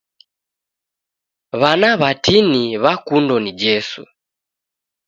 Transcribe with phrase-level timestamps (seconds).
[1.59, 4.01] W'ana w'atini w'akundo ni Jesu